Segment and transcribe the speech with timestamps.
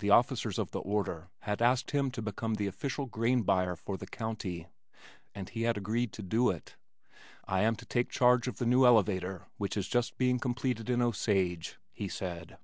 [0.00, 3.96] The officers of the order had asked him to become the official grain buyer for
[3.96, 4.66] the county,
[5.34, 6.76] and he had agreed to do it.
[7.46, 11.00] "I am to take charge of the new elevator which is just being completed in
[11.00, 12.58] Osage," he said.